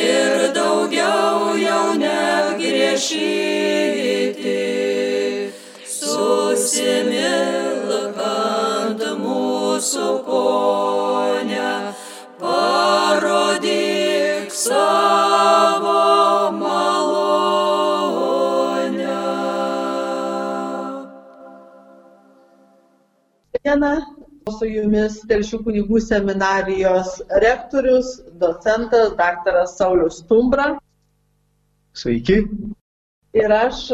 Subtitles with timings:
[0.00, 3.44] ir daugiau jau negriešyti.
[5.98, 6.90] Susimilkant
[9.22, 11.07] mūsų ponę,
[24.58, 28.08] Su jumis Telšių kunigų seminarijos rektorius,
[28.40, 30.64] docentas daktaras Saulis Stumbra.
[31.94, 32.40] Sveiki.
[33.38, 33.84] Ir aš,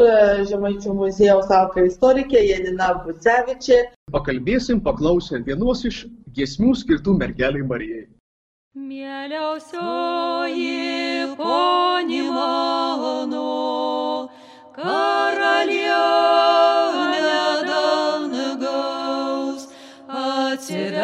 [0.49, 3.77] Žemaičių muziejaus auka istorikė Janina Bucevičė.
[4.15, 8.07] Pakalbėsim paklausę vienos iš giesmių skirtų mergeliai Marijai.
[8.75, 14.29] Mieliausioji poni mano,
[14.75, 16.54] karalienė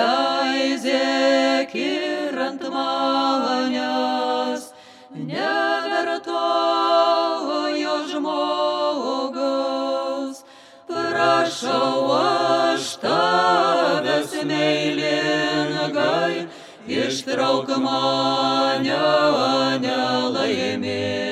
[0.02, 4.64] atsileizėk ir ant manęs,
[5.30, 6.26] nevertojo
[8.12, 9.58] žmogaus,
[10.90, 16.38] prašau aš tavęs meilingai,
[17.02, 19.02] ištrauk mane
[19.86, 21.31] nelaimingą,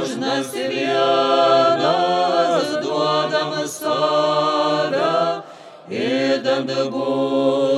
[0.00, 1.80] kožnas vienas
[2.82, 5.12] duodam save,
[5.90, 7.69] įdant būtumėm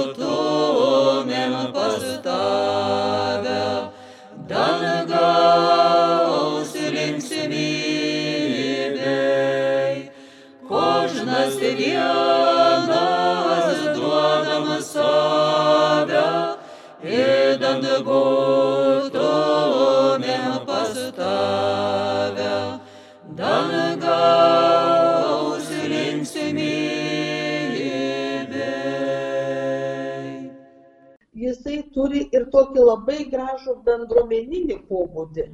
[32.54, 35.46] tokį labai gražų bendruomeninį pobūdį.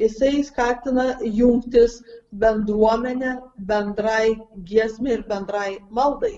[0.00, 2.02] Jisai skatina jungtis
[2.42, 3.38] bendruomenę
[3.70, 4.34] bendrai
[4.68, 6.34] giesmė ir bendrai maldai.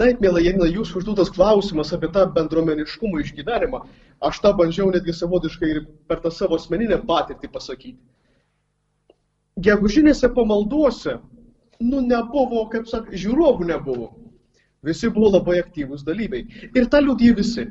[0.00, 3.82] Taip, mėla Janina, jūsų užduotas klausimas apie tą bendruomeniškumo išgyvenimą.
[4.24, 8.00] Aš tą bandžiau netgi savotiškai ir per tą savo asmeninę patirtį pasakyti.
[9.60, 11.18] Gegužinėse pamalduose,
[11.84, 14.08] nu, nebuvo, kaip sak, žiūrovų nebuvo.
[14.88, 16.46] Visi buvo labai aktyvūs dalyviai.
[16.72, 17.66] Ir tą liūdį visi.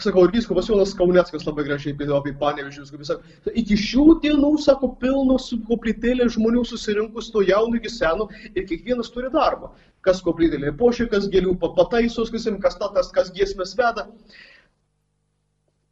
[0.00, 4.04] Sakau, ir viskas Jonas Kauneckas labai gražiai apie apie panevižius, kaip jis sako, iki šių
[4.22, 8.24] dienų, sako, pilnos koplytėlė žmonių susirinkus nuo jaunų iki senų
[8.54, 9.68] ir kiekvienas turi darbą.
[10.00, 14.06] Kas koplytėlė pošė, kas gėlių pa- pataisos, kas, kas tatas, kas giesmės veda.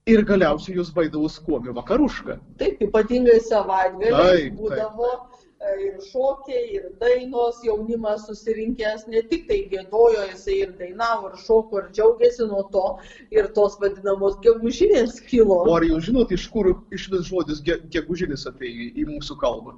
[0.08, 2.38] Ir galiausiai jūs baidavo skuomi vakarušką.
[2.56, 9.58] Taip, ypatingai savaitgaliais Taip, būdavo e, ir šokiai, ir dainos, jaunimas susirinkęs ne tik tai
[9.72, 12.84] gėdojo, jisai ir dainavo, ir šoko, ir džiaugėsi nuo to,
[13.34, 15.60] ir tos vadinamos gegužinės kilo.
[15.68, 19.76] O ar jūs žinot, iš kur iš vis žodis ge- gegužinis atėjo į mūsų kalbą?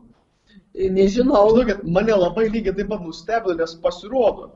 [0.73, 4.53] Nežinau, Žinokit, mane labai lygiai taip pat nustebino, nes pasirodo,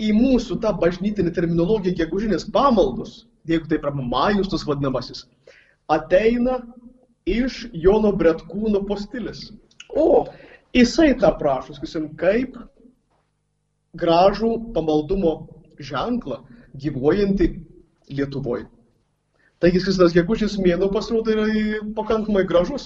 [0.00, 5.26] į mūsų tą bažnytinę terminologiją gegužinės pamaldos, jeigu taip yra majus tas vadinamasis,
[5.90, 6.60] ateina
[7.28, 9.50] iš Jono Bretkūno postilės.
[9.96, 10.26] O,
[10.74, 12.54] Jisai tą prašo, sakysim, kaip
[13.98, 15.32] gražų pamaldumo
[15.82, 16.44] ženklą
[16.78, 17.48] gyvuojantį
[18.14, 18.68] Lietuvoje.
[19.60, 21.42] Taigi, šis tas gegužės mėnuo pasirodo yra
[21.96, 22.84] pakankamai gražus.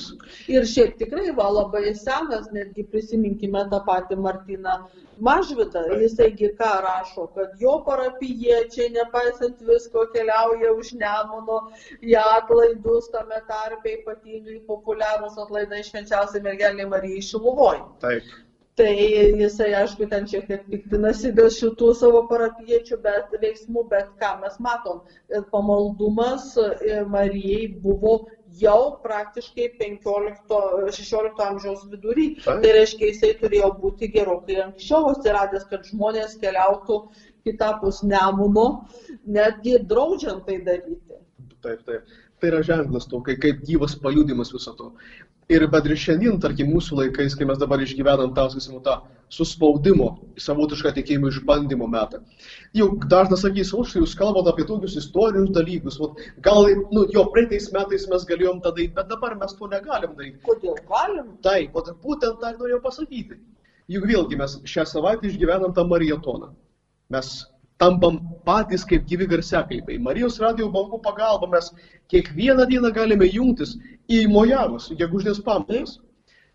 [0.51, 4.75] ir šiaip tikrai va labai senas, netgi prisiminkime tą patį Martiną
[5.29, 11.61] Mažvidą, jisaigi ką rašo, kad jo parapiečiai, nepaisant visko, keliauja už Nemuno
[12.03, 17.85] į atlaidus, tame tarpe ypatingai populiarūs atlaidai švenčiausiai mergeliai Marijai Šiluvoj.
[18.03, 18.35] Taip.
[18.75, 18.91] Tai
[19.39, 24.57] jisai, aišku, ten šiek tiek piktinasi dėl šitų savo parapiečių bet, veiksmų, bet ką mes
[24.67, 28.17] matom, kad pamaldumas e, Marijai buvo
[28.59, 32.27] jau praktiškai 15-16 amžiaus vidury.
[32.43, 36.99] Tai reiškia, jisai turėjo būti gerokai anksčiau atsiradęs, kad žmonės keliautų
[37.47, 38.67] kitapus Nemuno,
[39.39, 41.23] netgi draudžiant tai daryti.
[41.63, 42.15] Taip, taip.
[42.43, 44.91] Tai yra ženklas to, kai, kaip gyvas paliūdimas viso to.
[45.53, 48.95] Ir bet ir šiandien, tarkim, mūsų laikais, kai mes dabar išgyvenam tą, sakysim, tą
[49.35, 50.07] suspaudimo,
[50.41, 52.21] savotišką tikėjimo išbandymo metą.
[52.77, 57.27] Jau dažnas sakys, o štai jūs kalbate apie tokius istorinius dalykus, vat, gal, nu, jo,
[57.35, 60.41] praeitais metais mes galėjom tą daryti, bet dabar mes to negalim daryti.
[60.49, 61.35] Kodėl galim?
[61.45, 63.41] Taip, o būtent tą ir norėjau pasakyti.
[63.93, 66.55] Juk vėlgi mes šią savaitę išgyvenam tą marietoną.
[67.13, 67.35] Mes
[67.83, 69.99] tampam patys kaip gyvi garsiakalbiai.
[69.99, 71.71] Marijos radio bangų pagalba mes
[72.13, 73.77] kiekvieną dieną galime jungtis
[74.09, 75.99] į mojavus, gegužės pamaldas.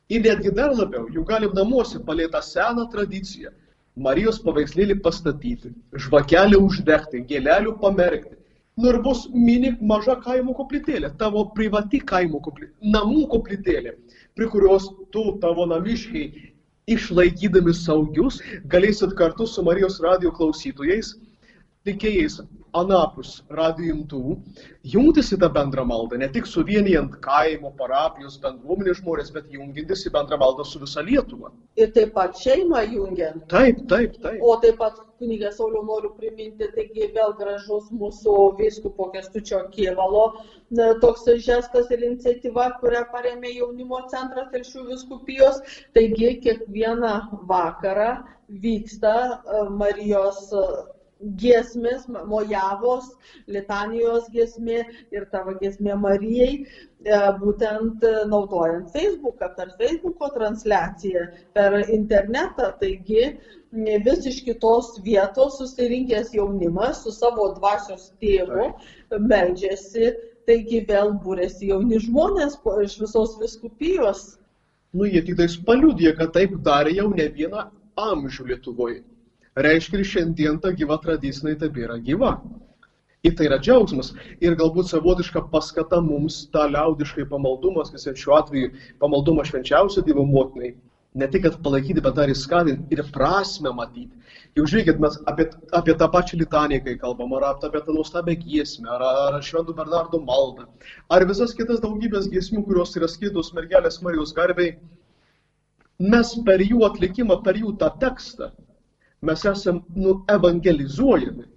[0.09, 3.51] Ir netgi dar labiau, jau galim namuose palėtą seną tradiciją,
[3.99, 5.73] Marijos paveikslėlį pastatyti,
[6.05, 8.38] žvakelį uždegti, gėlelių pamerkti.
[8.79, 13.97] Nu ir bus mini maža kaimo koplytėlė, tavo privati kaimo koplytėlė, namų koplytėlė,
[14.39, 16.53] prie kurios tu, tavo namiškiai,
[16.96, 18.39] išlaikydami saugius,
[18.74, 21.13] galėsit kartu su Marijos radio klausytojais,
[21.88, 22.41] tikėjais
[22.77, 24.36] anapus radijo imtuvų,
[24.93, 30.12] jungtis į tą bendrą maldą, ne tik suvienijant kaimo, parapijos, bendruomenės žmonės, bet jungintis į
[30.13, 31.50] bendrą maldą su visa Lietuva.
[31.79, 33.48] Ir taip pat šeimą jungiant.
[33.50, 34.43] Taip, taip, taip.
[34.45, 40.27] O taip pat kunigas Sauliau noriu priminti, taigi vėl gražus mūsų vyskupo Kestučio Kievalo
[41.01, 45.63] toks žestas ir iniciatyva, kurią paremė jaunimo centras Telšių viskupijos.
[45.98, 47.15] Taigi kiekvieną
[47.50, 48.12] vakarą
[48.50, 50.53] vyksta e, Marijos
[51.19, 53.09] giesmės, mojavos,
[53.51, 56.63] litanijos giesmė ir tavo giesmė Marijai,
[57.03, 62.71] e, būtent naudojant Facebooką, per Facebooko transliaciją, per internetą.
[62.79, 63.35] Taigi
[64.05, 68.71] vis iš kitos vietos susirinkęs jaunimas su savo dvasios tėvu
[69.19, 70.13] meldžiasi,
[70.47, 74.39] taigi vėl būrėsi jauni žmonės iš visos viskupijos.
[74.93, 77.67] Nu, jie tik tais paliūdė, kad taip darė jau ne vieną
[77.99, 79.03] amžių Lietuvoje
[79.65, 82.37] reiškia ir šiandien ta gyva tradicinė tebėra gyva.
[83.27, 84.13] Ir tai yra džiaugsmas.
[84.39, 88.69] Ir galbūt savotiška paskata mums tą liaudiškai pamaldumas, kas šiuo atveju
[89.01, 90.69] pamaldumą švenčiausio Dievo motinai,
[91.19, 94.13] ne tik, kad palaikyti, bet dar ir skatinti ir prasme matyti.
[94.55, 98.87] Jau žiūrėkit, mes apie, apie tą pačią litaniją, kai kalbam, ar apie tą nuostabią giesmę,
[98.95, 100.69] ar, ar Šventų Bernardo maldą,
[101.11, 104.77] ar visas kitas daugybės giesmių, kurios yra skirtos mergelės Marijos garbiai,
[105.99, 108.53] mes per jų atlikimą, per jų tą tekstą
[109.21, 111.47] mes esam nu, evangelizuojami.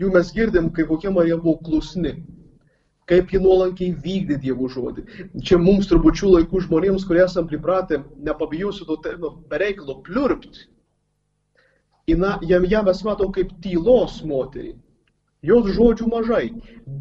[0.00, 2.14] Jų mes girdim, kaip kokia Marija buvo klusni,
[3.10, 5.04] kaip ji nuolankiai vykdė Dievo žodį.
[5.44, 10.68] Čia mums turbūt šių laikų žmonėms, kurie esam pripratę, nepabijosiu to termino, bereikalo pliurpti.
[12.10, 14.72] Ina, jam ją mes matom kaip tylos moterį.
[15.46, 16.46] Jos žodžių mažai,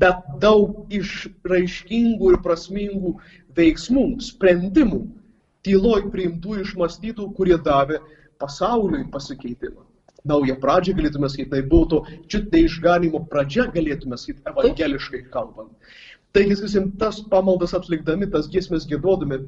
[0.01, 3.15] bet daug išraiškingų ir prasmingų
[3.58, 5.01] veiksmų, sprendimų,
[5.68, 8.00] tyloj priimtų išmastytų, kurie davė
[8.39, 9.86] pasauliui pasikeitimą.
[10.25, 12.00] Naują pradžią galėtume sakyti, tai būtų
[12.31, 15.72] čiut išganimo pradžia, galėtume sakyti, evangeliškai kalbant.
[16.36, 19.39] Taigi, sakysim, tas pamaldas atlikdami, tas giesmės gėdodami,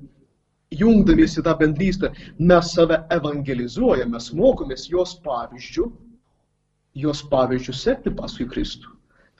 [0.72, 5.92] jungdamiesi tą bendrystę, mes save evangelizuojame, mes mokomės jos pavyzdžių,
[7.04, 8.96] jos pavyzdžių sekti paskui Kristų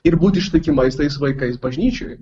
[0.08, 2.18] ir būti ištikimais tais vaikais bažnyčioje.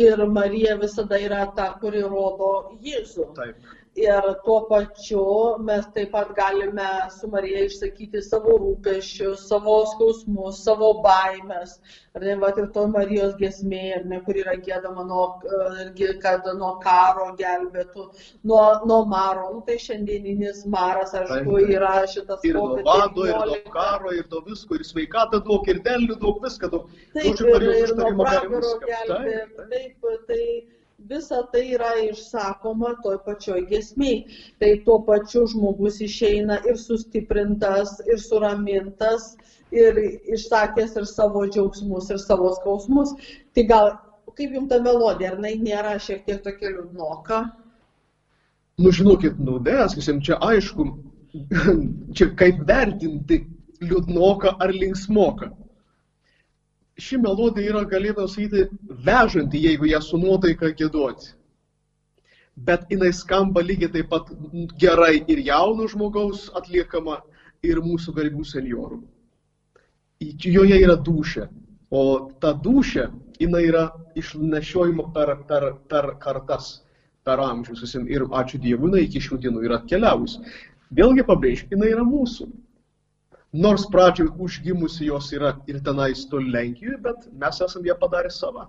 [0.00, 3.30] Ir Marija visada yra ta, kuri rodo Jėzų.
[3.38, 10.62] Taip ir tuo pačiu mes taip pat galime su Marija išsakyti savo rūpeščius, savo skausmus,
[10.64, 11.80] savo baimės.
[12.14, 15.26] Ar ne, va, ir to Marijos gesmė, ar ne, kur yra gėdama, nuo,
[15.82, 18.06] irgi, kad nuo karo gelbėtų,
[18.44, 19.50] nuo, nuo maro.
[19.54, 24.44] Nu, tai šiandieninis maras, aišku, yra šitas ir nuo bado, ir nuo karo, ir nuo
[24.46, 26.90] visko, ir sveikatą daug, ir derlių daug, viską daug.
[27.14, 29.40] Taip, ir, ir nuo pragaro gelbė.
[29.58, 30.44] Taip, taip, tai
[31.08, 34.24] visa tai yra išsakoma toj pačioj gesmiai.
[34.60, 39.34] Tai tuo pačiu žmogus išeina ir sustiprintas, ir suramintas,
[39.72, 39.98] ir
[40.36, 43.14] išsakęs ir savo džiaugsmus, ir savo skausmus.
[43.54, 43.92] Tai gal,
[44.34, 47.44] kaip jums ta melodija, ar jinai nėra šiek tiek tokia liūdnoka?
[48.80, 50.86] Nu, žinokit, nu, nesakysim, čia aišku,
[52.16, 53.42] čia kaip vertinti
[53.80, 55.50] liūdnoką ar linksmoką
[56.98, 58.66] ši melodija yra, galėtume sakyti,
[59.06, 61.34] vežanti, jeigu ją su nuotaika gėduoti.
[62.60, 64.28] Bet jinai skamba lygiai taip pat
[64.80, 67.20] gerai ir jauno žmogaus atliekama,
[67.66, 69.00] ir mūsų garbių seniorų.
[70.20, 71.46] Joje yra dušė,
[71.90, 72.02] o
[72.40, 73.06] ta dušė,
[73.40, 73.86] jinai yra
[74.20, 76.72] išnešiojama per, per, per kartas,
[77.24, 77.94] per amžius.
[78.08, 80.42] Ir ačiū Dievui, jinai iki šių dienų yra atkeliavusi.
[80.96, 82.50] Vėlgi pabrėžiu, jinai yra mūsų.
[83.52, 88.68] Nors pradžioje užgimusi jos yra ir tenais tol Lenkijoje, bet mes esam ją padarę savo.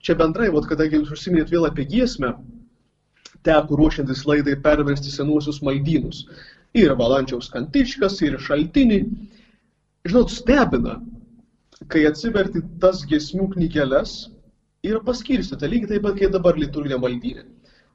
[0.00, 2.30] Čia bendrai, vat, kadangi jūs užsiminėt vėl apie giesmę,
[3.44, 6.22] teko ruošiantis laidai perversti senuosius maldynus.
[6.72, 9.02] Ir valančiaus kantičkas, ir šaltinį.
[10.08, 10.96] Žinot, stebina,
[11.92, 14.30] kai atsiverti tas giesmių knygeles
[14.86, 17.44] ir paskirstyti, lygiai taip pat, kaip dabar liturginė maldynė.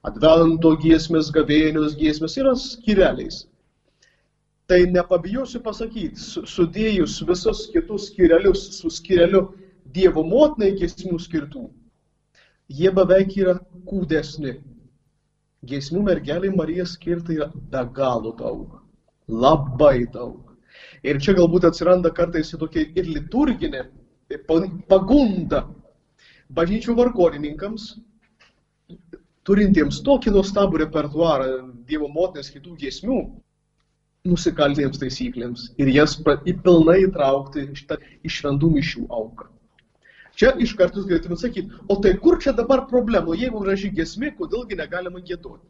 [0.06, 3.42] Advento giesmės, gavėnios giesmės yra skireliais
[4.66, 6.18] tai nepabijosiu pasakyti,
[6.50, 9.46] sudėjus visus kitus skirelius su skireliu
[9.96, 11.60] Dievo motinai giesmių skirtų,
[12.78, 13.54] jie beveik yra
[13.86, 14.56] kūdesni.
[15.66, 18.74] Giesmių mergeliai Marija skirta yra be galo daug.
[19.30, 20.50] Labai daug.
[21.06, 23.86] Ir čia galbūt atsiranda kartais tokia ir liturginė
[24.90, 25.62] pagunda
[26.58, 27.88] bažnyčių vargonininkams,
[29.46, 31.48] turintiems tokį nuostabų repertuarą
[31.86, 33.22] Dievo motinės kitų giesmių,
[34.28, 39.48] nusikaltėms taisyklėms ir jas pilnai įtraukti šitą išvendų mišių auką.
[40.36, 44.34] Čia iš karto jūs galėtumėte sakyti, o tai kur čia dabar problema, jeigu graži gesmė,
[44.36, 45.64] kodėlgi negalima gėdoti?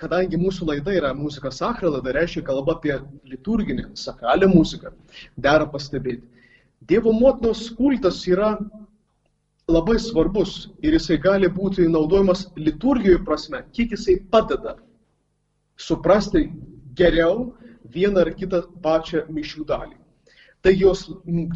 [0.00, 4.92] Kadangi mūsų laida yra muzika sakra, laida reiškia kalba apie liturginę, sakralią muziką,
[5.36, 6.24] dera pastebėti.
[6.88, 8.54] Dievo motinos kultas yra
[9.70, 14.76] labai svarbus ir jisai gali būti naudojamas liturgijoje prasme, kiek jisai padeda
[15.80, 16.48] suprasti
[16.96, 17.52] geriau
[17.94, 19.96] vieną ar kitą pačią mišių dalį.
[20.60, 21.06] Tai jos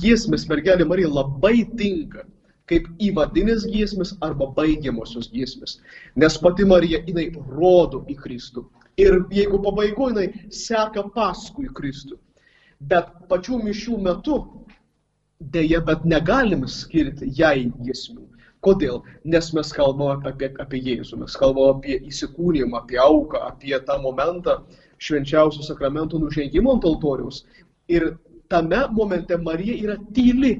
[0.00, 2.24] giesmės mergelė Marija labai tinka
[2.70, 5.78] kaip įvadinės giesmės arba baigiamosios giesmės.
[6.16, 8.64] Nes pati Marija, jinai rodo į Kristų.
[9.00, 12.16] Ir jeigu pabaigoje jinai seka paskui Kristų.
[12.80, 14.38] Bet pačių mišių metu
[15.52, 18.24] dėja, bet negalim skirti jai giesmių.
[18.64, 19.02] Kodėl?
[19.28, 24.62] Nes mes kalbame apie, apie Jėzų, mes kalbame apie įsikūnymą, apie auką, apie tą momentą
[24.98, 27.44] švenčiausio sakramento nužengimo ant altoriaus.
[27.88, 28.14] Ir
[28.48, 30.54] tame momente Marija yra tyli.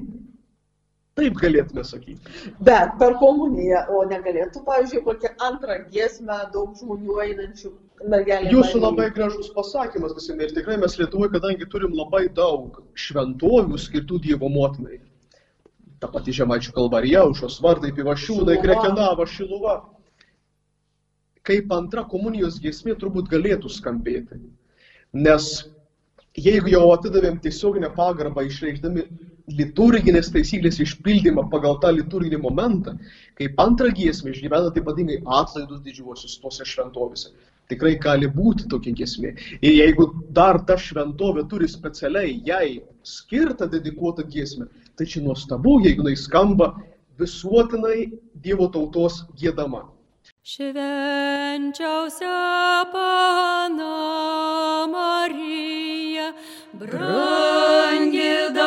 [1.14, 2.50] Taip galėtume sakyti.
[2.66, 7.70] Bet per komuniją, o negalėtų, pavyzdžiui, kokią antrą giesmę daug žmonių einančių
[8.10, 8.50] mergelė.
[8.50, 14.18] Jūsų labai gražus pasakymas, visi, ir tikrai mes Lietuvoje, kadangi turim labai daug šventovių skirtų
[14.26, 14.98] Dievo motinai.
[16.02, 19.76] Ta pati Žemaičių kalvarija, Aušos vardai, Pivašiūnai, Krekenava, Šiluva.
[21.44, 24.40] Kaip antra komunijos giesmė turbūt galėtų skambėti.
[25.12, 25.48] Nes
[26.34, 29.04] jeigu jau atidavėm tiesioginę pagarbą išreikšdami
[29.52, 32.94] liturginės taisyklės išpildymą pagal tą liturginį momentą,
[33.38, 37.34] kaip antrą giesmę išgyvenant ypatingai atlaidus didžiuosius tose šventovėse.
[37.68, 39.34] Tikrai gali būti tokia giesmė.
[39.60, 46.04] Ir jeigu dar ta šventovė turi specialiai jai skirtą dedikuotą giesmę, tai čia nuostabu, jeigu
[46.04, 46.74] jinai skamba
[47.20, 48.10] visuotinai
[48.44, 49.86] Dievo tautos gėdama.
[50.44, 52.28] Švenčiausia
[52.92, 53.96] pana
[54.92, 56.36] Marija,
[56.76, 58.63] brangi dangaus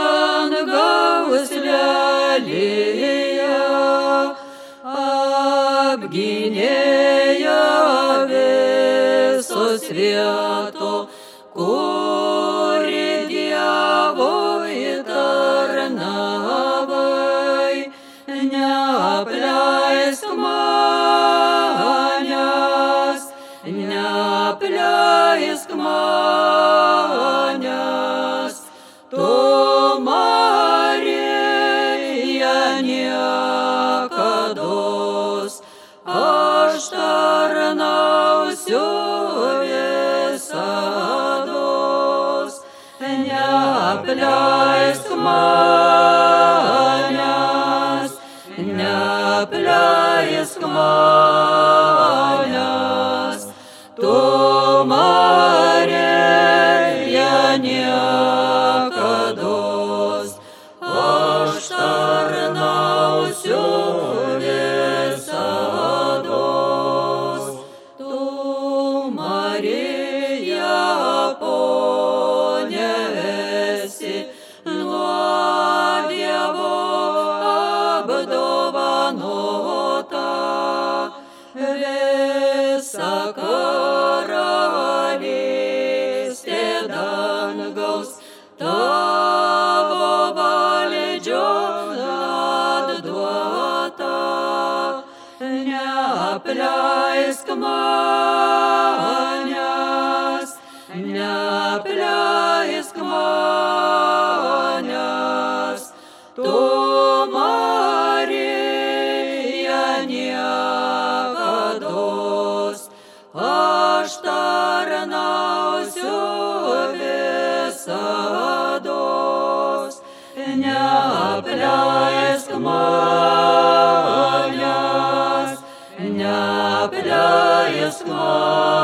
[127.88, 128.77] neapleisk manęs,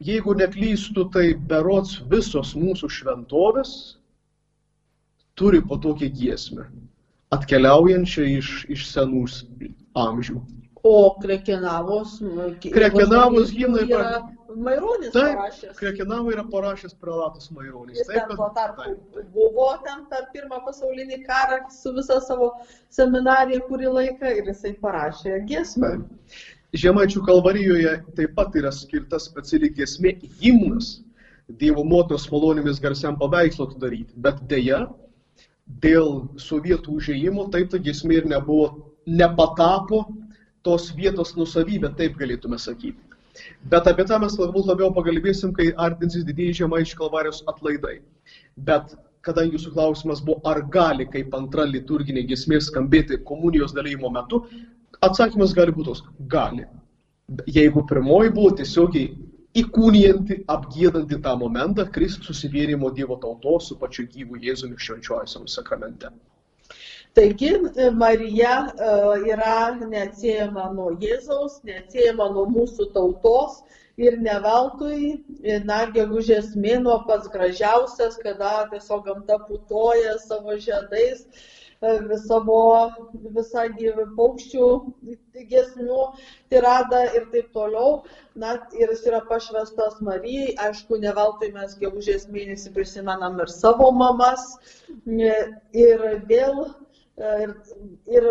[0.00, 3.72] Jeigu neklystu, tai berots visos mūsų šventovės
[5.38, 6.68] turi po tokią giesmę,
[7.34, 9.24] atkeliaujančią iš, iš senų
[9.98, 10.38] amžių.
[10.86, 12.20] O Krekenavos.
[12.62, 14.20] Krekenavos himnai yra
[14.54, 15.74] Maironis Taip, parašęs.
[15.80, 17.98] Krekenavą yra parašęs prelatas Maironis.
[17.98, 19.26] Jis Taip, ten tuo kad- tarpu taip.
[19.34, 22.52] buvo ten per pirmą pasaulinį karą su visa savo
[22.94, 25.90] seminarija kurį laiką ir jisai parašė giesmę.
[25.98, 26.57] Taip.
[26.76, 30.98] Žemaičių kalvarijoje taip pat yra skirta speciali giesmė himnas
[31.48, 34.12] Dievo motinos malonėmis garsiam paveikslo atidaryti.
[34.20, 34.82] Bet dėja,
[35.80, 40.02] dėl sovietų užėjimo taip ta giesmė ir nebuvo, nepatapo
[40.60, 43.00] tos vietos nusavybė, taip galėtume sakyti.
[43.72, 48.02] Bet apie tą mes galbūt labiau pakalbėsim, kai artinsis didieji žemaičių kalvarijos atlaidai.
[48.68, 48.92] Bet
[49.24, 54.44] kadangi jūsų klausimas buvo, ar gali kaip antra liturginė giesmė skambėti komunijos dalymo metu,
[55.04, 56.66] atsakymas gali būti toks- gali.
[57.46, 59.10] Jeigu pirmoji buvo tiesiogiai
[59.58, 66.10] įkūnijanti, apgėdanti tą momentą Kristų susivienimo Dievo tautos su pačiu gyvu Jėzumi švenčiuosiam sakramente.
[67.14, 68.90] Taigi e, Marija e,
[69.32, 73.62] yra neatsiejama nuo Jėzaus, neatsiejama nuo mūsų tautos
[73.98, 81.24] ir ne veltui, e, na, gegužės mėnuo pats gražiausias, kada tiesiog gamta putoja savo žiedais,
[81.80, 82.90] savo
[83.34, 84.68] visą gyvą paukščių
[85.50, 86.00] gesmių
[86.50, 88.02] tiradą ir taip toliau.
[88.34, 93.90] Na, ir jis yra pašvestas Marijai, aišku, ne veltui mes gegužės mėnesį prisimenam ir savo
[93.92, 94.58] mamas.
[95.06, 95.34] E,
[95.72, 96.64] Ir vėl
[97.18, 97.54] ir,
[98.06, 98.26] ir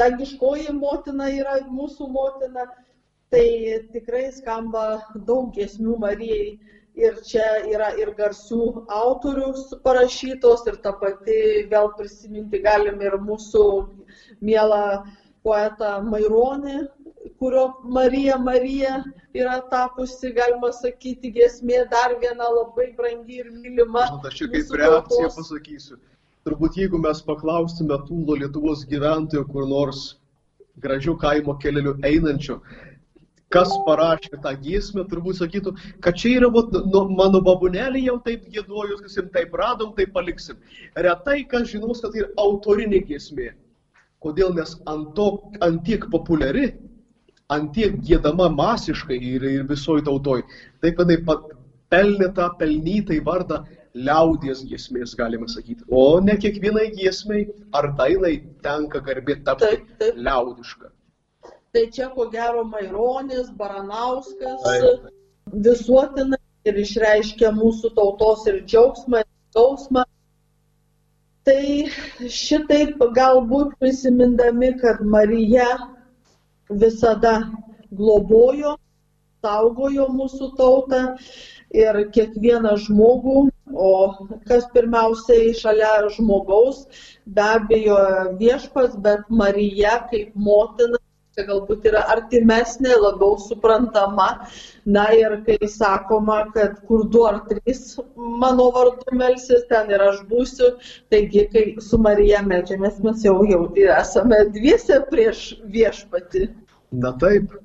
[0.00, 2.66] dangiškoji motina yra mūsų motina,
[3.30, 3.46] tai
[3.92, 6.58] tikrai skamba daug giesmių Marijai.
[6.94, 9.48] Ir čia yra ir garsių autorių
[9.82, 11.38] parašytos, ir ta pati
[11.72, 13.64] vėl prisiminti galim ir mūsų
[14.38, 14.84] mielą
[15.42, 16.76] poetą Maironį,
[17.42, 17.64] kurio
[17.96, 19.02] Marija Marija
[19.34, 24.06] yra tapusi, galima sakyti, giesmė dar viena labai brangi ir mylima.
[24.12, 25.98] Žinot, aš čia kaip reakcija pasakysiu.
[26.44, 30.02] turbūt jeigu mes paklaustume tų Lietuvos gyventojų kur nors
[30.84, 32.58] gražių kaimo kelialių einančių,
[33.54, 38.48] kas parašė tą giesmę, turbūt sakytų, kad čia yra vat, nu, mano babunelė jau taip
[38.54, 40.58] gėduoju, sakysim, taip radom, taip paliksim.
[41.06, 43.52] Retai kas žinos, kad tai yra autorinė giesmė.
[44.24, 44.54] Kodėl?
[44.56, 45.28] Nes ant, to,
[45.64, 46.72] ant tiek populiari,
[47.52, 50.42] ant tiek gėdama masiškai ir, ir visoji tautoj,
[50.82, 51.20] taip jinai
[51.92, 53.62] pelnė tą pelnytai vardą
[53.94, 55.84] liaudies giesmės, galima sakyti.
[55.90, 57.44] O ne kiekvienai giesmai
[57.78, 60.18] ar dainai tenka garbė tapti taip, taip.
[60.18, 60.90] liaudišką.
[61.74, 65.08] Tai čia ko gero Maironis, Baranauskas Taip.
[65.66, 66.38] visuotinai
[66.70, 70.04] ir išreiškia mūsų tautos ir džiaugsmą, ir skausmą.
[71.44, 75.66] Tai šitaip galbūt prisimindami, kad Marija
[76.70, 77.34] visada
[77.90, 78.76] globojo,
[79.42, 81.00] saugojo mūsų tautą
[81.74, 83.90] ir kiekvieną žmogų, o
[84.46, 86.84] kas pirmiausiai šalia žmogaus,
[87.26, 87.98] be abejo
[88.38, 91.02] viešpas, bet Marija kaip motina
[91.34, 94.28] čia galbūt yra artimesnė, labiau suprantama.
[94.96, 100.22] Na ir kai sakoma, kad kur du ar trys mano vardu melsis, ten ir aš
[100.30, 100.74] būsiu,
[101.12, 103.62] taigi kai su Marija melžiamės, mes jau, jau
[103.98, 106.48] esame dviese prieš viešpatį.
[107.04, 107.56] Na taip.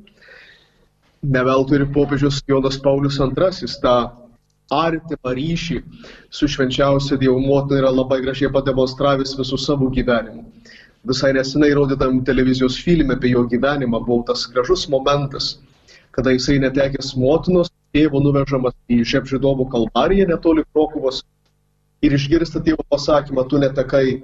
[1.20, 3.98] Neveltui ir popiežius Jonas Paulius II tą
[4.72, 5.80] artimą ryšį
[6.32, 10.46] su švenčiausia Dievo motina yra labai gražiai pademonstravęs visų savo gyvenimu
[11.08, 15.60] visai nesenai rodytam televizijos filme apie jo gyvenimą buvo tas gražus momentas,
[16.12, 21.24] kada jisai netekęs motinos, tėvo nuvežamas į Šepžidovo kalvariją netoli Krokuvos
[22.06, 24.22] ir išgirsta tėvo pasakymą, tu netekai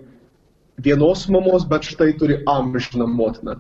[0.86, 3.56] vienos mamos, bet štai turi amžiną motiną.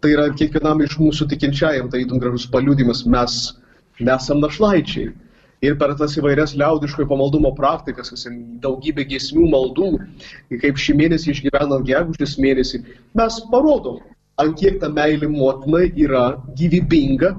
[0.00, 3.38] Tai yra kiekvienam iš mūsų tikinčiajam, tai įtum gražus paliūdimas, mes
[4.00, 5.14] nesam našlaičiai
[5.64, 8.12] ir per tas įvairias liaudiškojo pamaldumo praktikas,
[8.64, 9.90] daugybė giesmių maldų,
[10.62, 12.82] kaip šį mėnesį išgyvenant gegužės mėnesį,
[13.16, 14.00] mes parodom,
[14.42, 16.26] ant kiek ta meilė motinai yra
[16.58, 17.34] gyvybinga,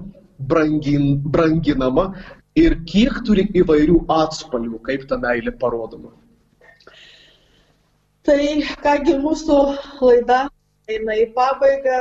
[0.50, 2.12] brangin, branginama
[2.58, 6.14] ir kiek turi įvairių atspalvių, kaip ta meilė parodoma.
[8.28, 8.42] Tai
[8.84, 9.58] kągi mūsų
[10.04, 10.48] laida
[10.92, 12.00] eina į pabaigą.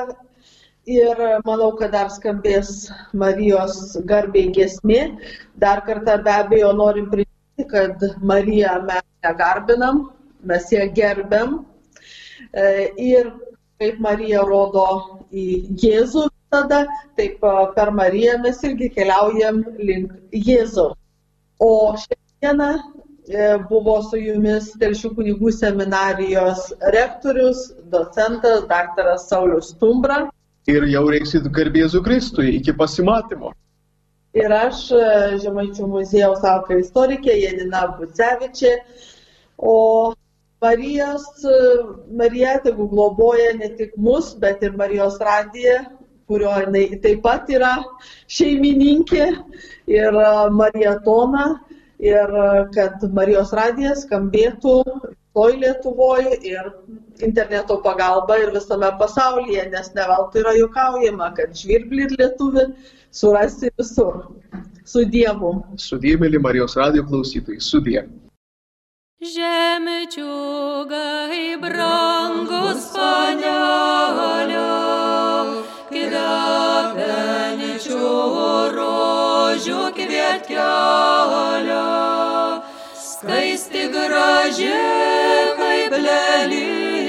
[0.86, 2.68] Ir manau, kad dar skambės
[3.10, 5.00] Marijos garbiai gesmė.
[5.58, 9.98] Dar kartą be abejo norim priminti, kad Mariją mes negarbinam,
[10.46, 11.56] mes ją gerbiam.
[12.54, 13.32] E, ir
[13.82, 14.86] kaip Marija rodo
[15.34, 15.48] į
[15.82, 16.84] Jėzų tada,
[17.18, 17.42] taip
[17.74, 20.86] per Mariją mes irgi keliaujam link Jėzų.
[21.66, 21.72] O
[22.04, 30.28] šiandieną e, buvo su jumis Telšių kunigų seminarijos rektorius, docentas, daktaras Saulis Stumbra
[30.70, 33.52] ir jau reiksit garbėzų Kristui iki pasimatymo.
[34.36, 35.04] Ir aš, e,
[35.42, 38.72] Žemaičių muziejaus auklė istorikė Janina Bucevičė,
[39.56, 39.76] o
[40.62, 41.60] Marijos, e,
[42.20, 45.78] Marija tegu globoja ne tik mus, bet ir Marijos radiją,
[46.28, 47.72] kurio jinai taip pat yra
[48.36, 49.26] šeimininkė
[49.94, 51.46] ir e, Marijatona,
[51.96, 52.32] ir
[52.74, 54.74] kad Marijos radijas skambėtų
[55.36, 56.68] toj Lietuvoje ir
[57.22, 62.64] interneto pagalba ir visame pasaulyje, nes ne veltui yra juokaujama, kad žvirblį ir lietuvį
[63.10, 64.14] surasti visur.
[64.86, 65.64] Su Dievu.
[65.82, 68.26] Su Dievu, mėly Marijos radio klausytojai, su Dievu.
[69.16, 70.26] Žemčiugai
[71.62, 74.74] brangus panelio,
[75.88, 77.00] kvepeničių
[78.76, 81.80] rožių kvietkelio,
[83.08, 87.05] skaisti gražiai kaip lelyja,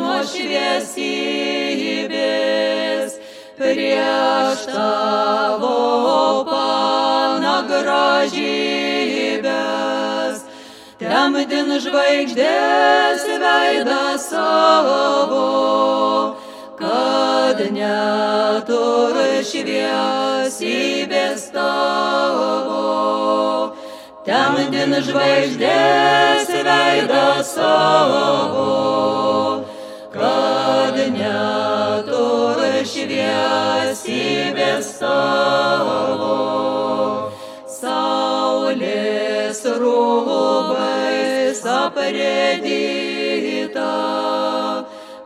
[0.00, 1.20] nuo šviesybės
[3.60, 6.03] prieš tavo
[11.34, 15.38] Temdin žvaigždės veidą savo,
[16.78, 22.84] kad netur šviesybės tavo.
[24.22, 28.70] Temdin žvaigždės veidą savo,
[30.14, 32.62] kad netur
[32.94, 36.83] šviesybės tavo.
[41.94, 42.02] Rūbais
[42.64, 43.86] aprėdyta,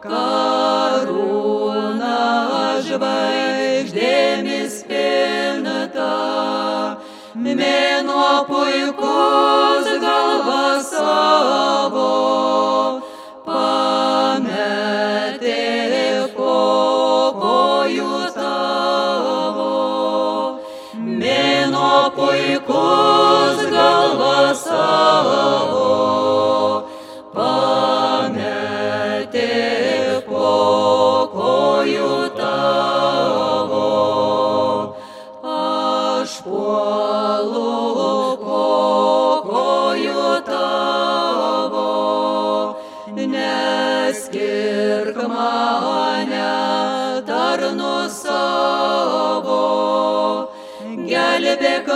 [0.04, 2.20] karūna
[2.84, 6.12] žvaigždėmis pilnata.
[7.34, 12.08] Mėnuo puikus galva savo,